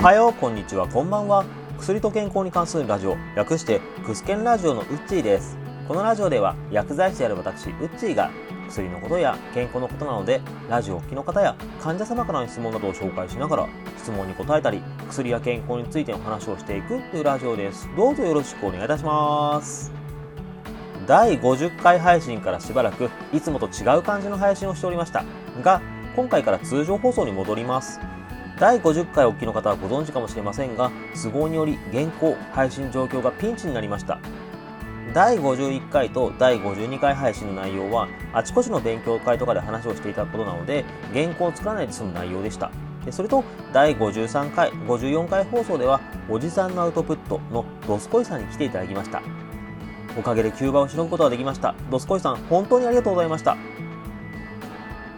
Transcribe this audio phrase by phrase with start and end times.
[0.00, 1.44] はようこんにちはこんばんは。
[1.78, 5.58] 薬と健康に関するラジオ略してクスケンラジオのウッチーです。
[5.86, 8.30] このラジオでは薬剤師である私ウッチーが
[8.66, 10.40] 薬のことや健康のことなので
[10.70, 13.68] ラジオをお聞きの方や患者様からの質問などを紹介しながら
[13.98, 17.86] 質問に答えたり薬や健康についての話をしていくというラジオです。
[17.94, 19.92] どうぞよろしくお願いいたします。
[21.06, 25.26] 第50回配信からしばらくいつもと違う感じの配信をしておりました
[25.62, 25.82] が
[26.16, 28.00] 今回から通常放送に戻ります。
[28.60, 34.20] 第50回お聞きの方はご存知かもしれませんが都合により現行配信状況がピンチになりました。
[35.14, 42.70] 第51回と第52回配信の内容はあちこちの勉強会とかで話をしていたことなので原稿を作らないで済む内容でした。
[43.06, 43.42] でそれと
[43.72, 49.22] 第53回54回放送ではおじさんのアウトプットのドスコイさんに来ていただきました。
[50.18, 51.74] おかげで急場をしのぐことができました。
[51.90, 53.56] ドスコイさん本当にありがとうございました。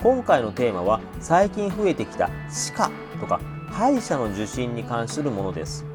[0.00, 2.90] 今回のテーマは最近増えてきた歯科。
[3.22, 3.40] とか
[3.70, 5.86] 歯医者の受診に関するものです。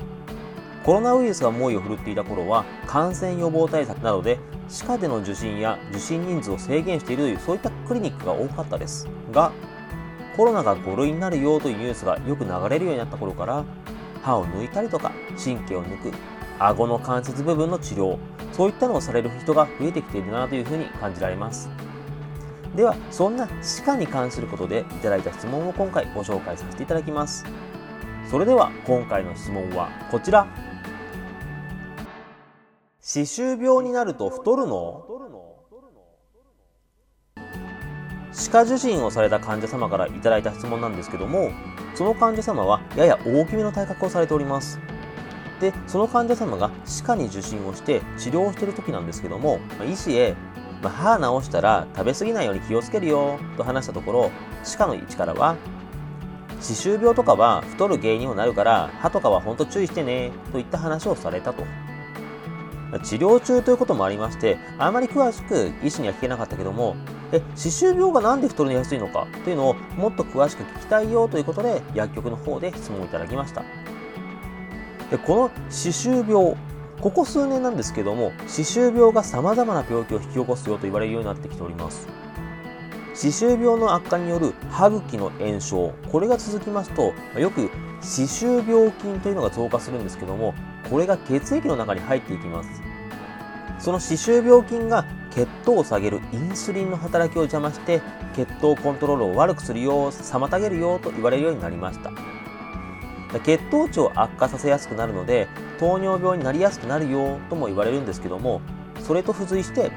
[0.84, 9.08] コロナウイルスが猛威を振るっていた頃は感染予防対策などで歯科での受診や受診人数を制限しているというそういったクリニックが多かったです。
[9.32, 9.52] が
[10.38, 13.66] コロナが5類になるよというニュースがよく流れるようになった頃から
[14.22, 15.12] 歯を抜いたりとか
[15.44, 16.14] 神経を抜く
[16.60, 18.18] 顎の関節部分の治療
[18.54, 21.70] そういったのをされる人が増えてきているなというふうに感じられます。
[22.78, 27.44] ではそんな歯科に関することでいただいた質問を今回ご紹介させていただきます。
[28.30, 30.46] それでは今回の質問はこちら。
[33.02, 35.04] 歯周病になると太るの？
[38.32, 41.50] 歯科受診をされた患者様からいただいた質問なんですけども
[41.96, 44.80] その患者様はやや大きめの体格をされております。
[45.60, 49.60] でその患者様が歯科に受診をして治療をしている時なんですけども
[49.92, 50.36] 医師へ
[50.88, 54.32] ま歯治したら食べ過ぎないように気をつけるよと話したところ
[54.64, 55.56] 歯科の位置からは
[56.60, 61.64] 歯周病とかは太る原因にもなるから歯とかは本当注意してねといった話をされたと。
[63.04, 66.96] 治療中ということもありましてあまり詳しく医師には聞けなかったけども
[67.34, 73.66] え歯周病がなんで太りやすいのかというのをもっと詳しく聞きたいよということで薬局の方で質問をいただきました。
[75.12, 76.56] でこの歯周病
[77.02, 82.08] ここ数年なんですけども歯周病がさまざまな病気を引き起こすよと言われるようになってきております。
[83.14, 90.54] 歯周病の悪化による歯茎の炎症これが続きますとよく歯周病菌というのが増加するんですけども
[90.88, 92.70] これが血液の中に入っていきます。
[93.80, 98.02] その歯周病菌が血糖を下げるインスリンの働きを邪魔して
[98.36, 102.12] 血糖コントロールを悪くするよう妨げるよと言われるようになりました。
[103.44, 105.48] 血糖値を悪化させやすくなるので
[105.80, 108.62] 糖尿病になりやすくなるよとも言われるんですけども
[109.02, 109.92] それと付随して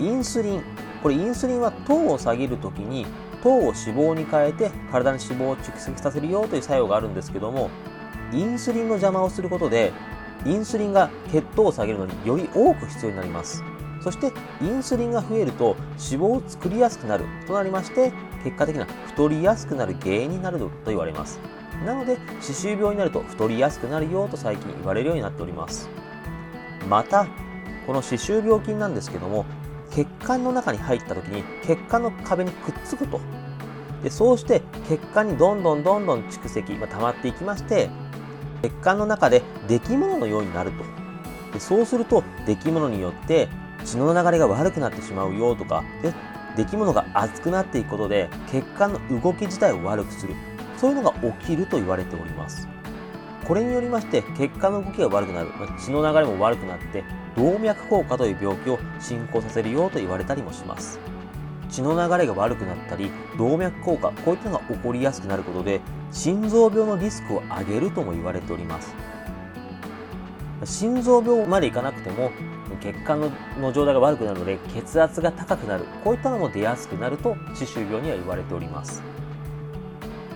[0.00, 0.62] インスリン
[1.02, 3.06] これインスリンは糖を下げる時に
[3.42, 7.70] 糖を脂肪に変えて体に脂肪を蓄積させるよという作用があるんですけども
[8.32, 9.92] インスリンの邪魔をすることで
[10.44, 13.62] インスリンが血糖を下げるのにより多く必要になります。
[14.02, 21.38] そしてインスリンが増えると脂肪を作りやすくなるとなりまして結果的な太りやすくなる原因になると言われます。
[21.84, 25.88] なので歯周病になると太りやすくなるよと最近言われるようになっております。
[26.88, 27.26] また
[27.86, 29.44] この歯周病菌なんですけども
[29.90, 33.20] 血管の中に入った時に血管の壁にくっつくと。
[34.02, 37.88] でそうして血管にどんどんどんどん蓄積、まあ、溜まっていきまして
[38.60, 40.84] 血管の中で出来物ののようになると。
[41.52, 43.48] でそうすると出来物によって
[43.84, 46.14] 血の流れが悪くなってしまうよとかで
[46.56, 50.34] 出来物が熱くなっていくことで血管の動き自体を悪くする。
[50.82, 52.66] そういうのが起きると言われております。
[53.46, 57.04] これによりまして血管の動きが悪くなる、ま血の流れも悪くなって
[57.36, 60.98] 動脈硬化という病気を進行させるよと言われたりもします。
[61.70, 68.92] 血の流れが悪くなったり動脈硬化こういったのが起こりやすくなることで心臓病のリスクを上げるとも言われております。
[70.64, 72.32] 心臓病までいかなくても
[72.80, 73.20] 血管
[73.60, 75.84] の状態が悪くなるので血圧が高くなる。
[76.02, 79.00] こういったのも出やすくなると歯周病には言われております。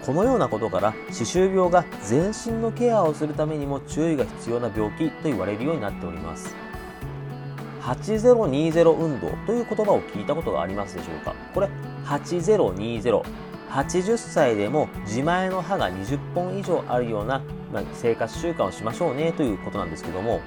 [0.07, 6.55] このようなことから歯周病が全身のケアをするためにも注意が必要な病気と言われるようになっております。
[7.81, 11.35] 8020運動という言葉を聞いたことがありますでしょうか？
[11.53, 11.69] これ
[12.05, 13.23] 8020
[13.71, 17.43] 80歳でも自前の歯が20本以上あるような、
[17.73, 20.41] ま生活習慣をしましょうねということなんですけども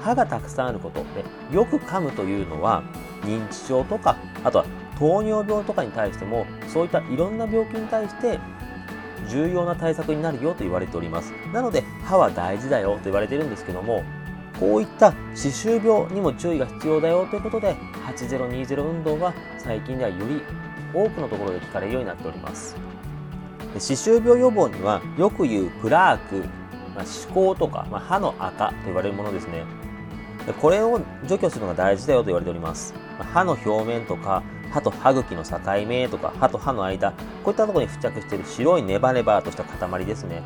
[0.00, 2.82] 歯がたくさんあることでよく噛むというのは
[3.22, 4.64] 認知症とかあとは
[4.98, 8.38] 糖尿病とかに対してもそういったいろんな病気に対して
[9.28, 14.04] 重要な対策になるよと言われておりますなので歯は大事だよと言われてるんですけども
[14.58, 17.74] こういった歯周病にも注意が必要だよということで
[18.06, 20.42] 8020運動は最近ではより
[20.94, 22.76] 多くのところで聞かれるようになっております
[23.78, 26.44] 歯周病予防にはよく言うプラーク
[26.94, 29.64] まあ、歯垢とか、まあ、歯の赤と言われるものですね。
[30.60, 32.94] これを除去するのが大事だよと言われております。
[33.18, 34.42] 歯の表面とか、
[34.72, 37.16] 歯と歯茎の境目とか、歯と歯の間、こ
[37.46, 40.42] ういったところに付着している白いネバネバとした塊ですね。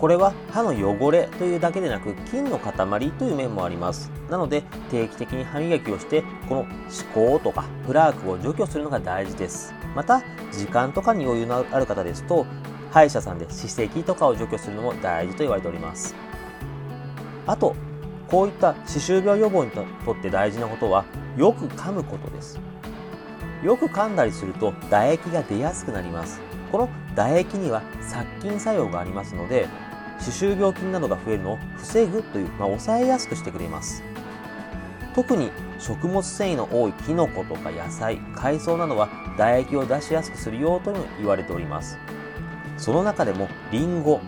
[0.00, 4.10] これは歯の汚れというだけでなく菌の塊という面もあります。
[4.30, 9.74] なので定期的に歯磨きをしてこの歯垢とかプラークを除去するのが大事です。
[9.94, 12.46] また時間とかに余裕のある方ですと
[12.90, 16.14] 歯医者さんで歯石とかを除去するのも大事と言われております。
[17.46, 17.76] あと
[18.26, 21.04] こういった歯周病予防にとって大事なことは
[21.36, 22.58] よく噛むことです。
[23.62, 26.40] よく噛んだりすると唾液が出やすくなります。
[26.72, 29.68] この唾液には殺菌作用がありますので
[30.18, 34.02] 歯周病菌などが増えるのを防ぐという、まあ、抑えやすくしてくれます。
[35.14, 41.98] 特に食物繊維の多いキノコとか野菜海藻などは唾液を出しやすくするよとも言われております。
[42.76, 44.20] その中でもリンゴ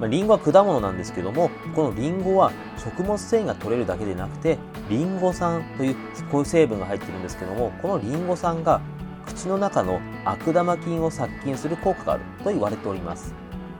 [0.00, 4.58] まあ、リンゴは果物なんですけどもこのリンゴは食物繊維が取れるだけでなくて
[4.88, 5.94] リンゴ酸という
[6.30, 8.80] こういう成分が入ってるんですけどもこのリンゴ酸が
[9.26, 13.34] 口の中の悪玉菌を殺菌する効果があると言われております。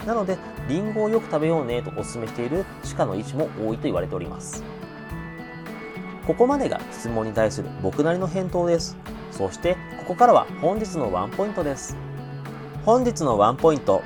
[0.06, 0.38] なので
[0.68, 4.64] リンゴをよく食べようねとお勧めしている歯科の医師も多いと言われております。
[6.26, 8.96] ここまでが質問に対する僕なりの返答です。
[9.30, 11.96] そしてここからは本日のワンポイントです。
[12.84, 14.02] 本日のワンポイント。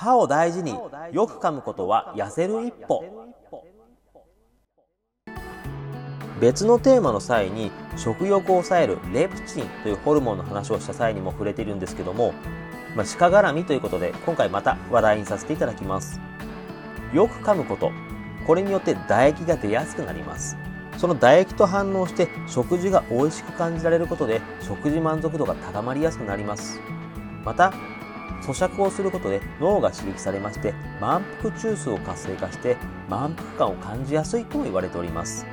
[0.00, 0.70] 歯を大事に
[1.12, 3.04] よく噛むことは痩せる一歩。
[6.40, 12.32] 別のテーマの際に食欲を抑えるレプチンというホルモンの話をした際にも触れているんですけども
[12.96, 16.18] まあ、鹿絡みということで今回また話題にさせていただきます。
[17.12, 17.92] よく噛むこと
[18.46, 20.56] これによって唾液が出やすくなります。
[20.96, 26.80] その唾液と反応して食事が美味しく感じられることで食事満足度が高まりやすくなります。
[27.44, 27.74] また
[28.42, 32.76] 咀嚼をすることで脳が刺激されまして満腹中枢を活性化して
[33.08, 35.46] 満腹感を感じやすいとも言われております。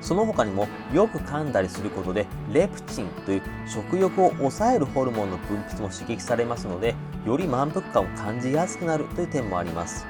[0.00, 6.94] その他にもよく噛んだりすることでレプチンという食欲を抑えるホルモンの分泌も刺激されますので
[7.26, 10.06] より満腹感を感じやすくなるという点もあります。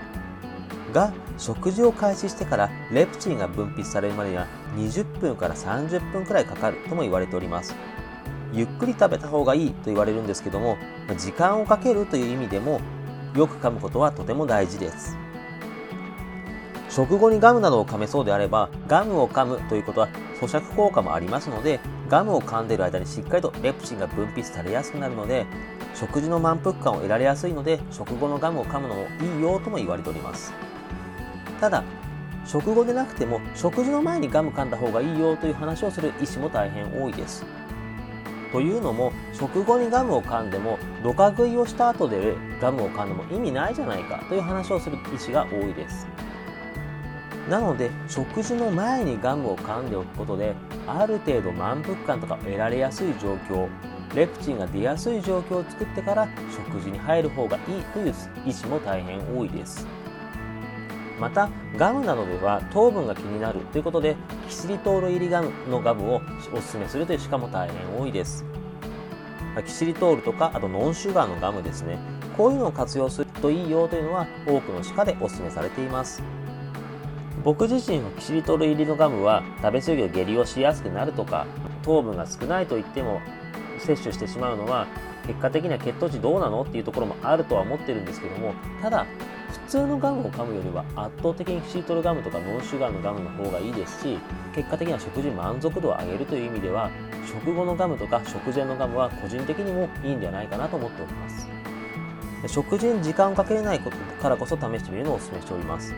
[0.93, 4.47] が食事を開始してからレプチンが分泌されるまでには
[4.77, 7.75] 20分から30分くらいかかるとも言われております。
[8.55, 10.77] ゆっくり食べた方がいいと言われるんですけども
[11.19, 12.81] 時間をかけるという意味でも
[13.35, 15.17] よく噛むことはとても大事です。
[16.89, 20.09] 食後にガムなどを噛めそうであればガムを噛むということは
[20.41, 25.45] 咀嚼効果もありますのでガムを噛んでいる間にしっかりとレプチンが分泌されやすくなるので
[25.97, 30.53] 食事の満腹感を得られやすいので食後のガムを噛むのもいいよとも言われております。
[31.61, 31.83] ただ
[32.47, 37.45] 食後でなくても食事の前にガム噛んだ方がいいよという話をする医師も大変多いです。
[38.55, 46.07] というのも食後にガムを噛んでもドカ食いをした後でガムを噛んでも意味ないじゃないかという話をする医師が多いです。
[47.51, 50.55] なので食事の前にガムを噛んでおくことで
[50.87, 53.69] ある程度満腹感とか得られやすい状況
[54.15, 58.15] レプチンが出やすい状況を作ってから食事に入る方がいいという
[58.47, 59.85] 医師も大変多いです。
[61.19, 64.17] またガムなどでは糖分が気になということで
[64.49, 66.21] キシリトール入りガムのガムを
[66.53, 68.45] おすすめするという歯科も大変多いです。
[69.65, 71.99] キシリトールとかあとノンシュガーのガムですね。
[72.37, 76.23] こういうのを活用するといいよというのは多くの歯科でおすすめされています。
[77.45, 81.47] 僕自身のキシリトール入りのガムは食べ過ぎる下痢をしやすくなるとか
[81.83, 83.21] 糖分が少ないと言っても
[83.79, 84.87] 摂取してしまうのは
[85.27, 89.07] 結果的には血糖値どうなのっていうところもあるとは思ってるんですけどもただ
[89.55, 94.19] 普通のガムを噛むよりは圧倒的にシリトルガムとかノンシュガーのガムの方がいいですし
[94.55, 96.91] 結果的には食事満足度を上げるという意味では
[97.27, 101.49] 食後のガムとか食前のガムは個人的にもいいんではないかなと思っております。
[102.47, 105.95] 食事に時間をかけれないことからこそ試してみるのをお勧めしております。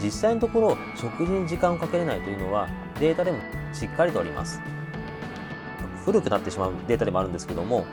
[0.00, 2.68] 実際のところ食事に時間をかけれないというのは
[3.00, 3.38] データでも
[3.72, 4.60] しっかりとあります。
[6.04, 7.84] 古くなってしまうデータでもあるんですけども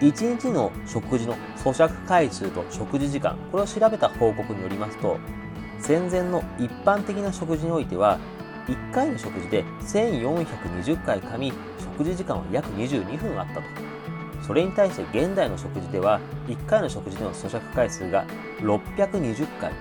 [0.00, 5.18] 1日の食事の咀嚼回数と食事時間これを調べた報告によりますと
[5.80, 8.18] 戦前の一般的な食事においては
[8.68, 13.62] 1回の食事で1420回噛み食事時間は約22分あったと。
[14.46, 18.24] それに対して現代の食事では1回の食事での咀嚼回数が
[18.60, 19.72] 620回。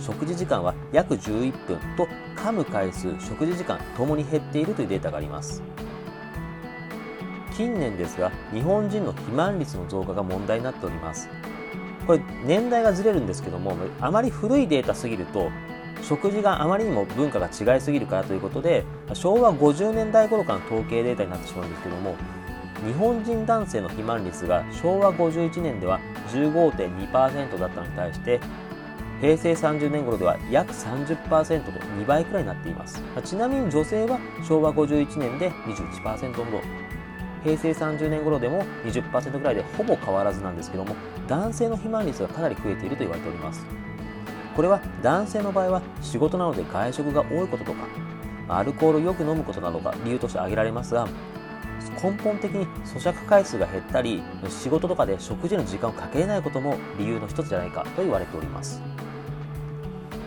[0.00, 2.06] 食事時間は約11分と
[2.36, 5.62] 噛む回数食事時間ともに減っているというデータがあります。
[7.56, 11.28] 近年ですが日本人の肥満率の増加が問題になっております。
[12.06, 15.50] これ年代がずれるんですけどもあまり古いデータすぎると
[16.02, 18.84] 食事があまりにも文化が違いすぎるからということで
[19.14, 22.14] 昭和50年代頃からの統計データになってしまうんですけども
[22.86, 28.38] 日本人男性の肥満率が昭和51年では15.2%だったのに対して
[29.22, 33.02] 平成30年頃では約30%と2倍くらいになっています。
[33.24, 36.60] ちなみに女性は昭和51年で21%ほど。
[37.44, 40.96] 平成30年頃でも20%ぐらいでほぼ変わらずなんですけども
[41.28, 43.64] 男性の肥満率がかなり増えていると言われております。
[44.56, 47.86] これは男性の場合は仕事などで外食が多いこととか
[48.48, 51.08] アルコールをよく飲むことなどが理由として挙げられますが
[52.02, 58.80] 根本的に咀嚼回数が減ったり仕事とかで食事の時間をかけれないことも理由の一つじゃないかと言われております。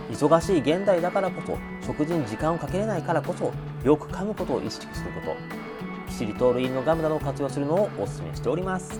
[0.09, 5.86] 忙しい現代だからこそ食事に時間をかけれないからこそよく噛むことを意識すること。
[6.17, 8.99] シリトールインのガムなどを活用するのをお勧めしております。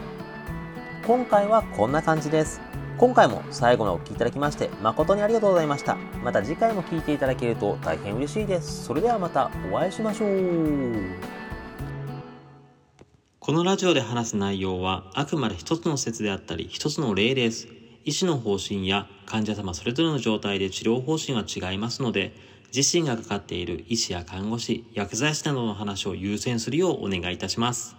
[1.08, 2.62] 今回はこんな感じです。
[3.00, 5.96] 今回も最後までお聴きいただきまして誠にありがとうございました。
[6.24, 8.86] また次回も聴いていただけると大変嬉しいです。
[8.86, 10.30] それではまたお会いしましょう。
[13.40, 17.68] このラジオで話す内容はあくまで一つの説であったり一つの例です。
[18.06, 22.34] 医師の方針や患者様それぞれの状態で治療方針は違いますので、
[22.76, 27.96] 自身がかかっている医師や看護師、薬剤師などの話を優先するようお願いいたします。